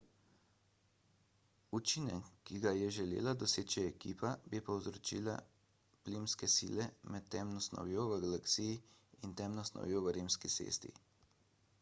učinek 1.79 2.29
ki 2.47 2.61
ga 2.63 2.71
je 2.77 2.87
želela 2.95 3.33
doseči 3.43 3.83
ekipa 3.89 4.31
bi 4.53 4.61
povzročile 4.71 5.35
plimske 6.07 6.51
sile 6.55 6.89
med 7.17 7.29
temno 7.37 7.63
snovjo 7.69 8.09
v 8.15 8.19
galaksiji 8.27 8.75
in 9.29 9.37
temno 9.45 9.67
snovjo 9.73 10.03
v 10.09 10.17
rimski 10.19 10.55
cesti 10.59 10.95